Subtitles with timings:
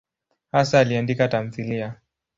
[0.51, 1.95] Hasa aliandika tamthiliya.